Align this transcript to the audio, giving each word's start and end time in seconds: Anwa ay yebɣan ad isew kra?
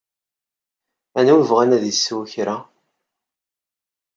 Anwa 1.17 1.33
ay 1.35 1.39
yebɣan 1.41 1.75
ad 1.75 1.83
isew 1.91 2.21
kra? 2.31 2.57